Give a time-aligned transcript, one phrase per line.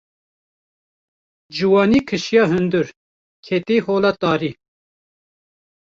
[1.55, 2.87] Ciwanî kişiya hundir,
[3.45, 4.51] kete hola tarî.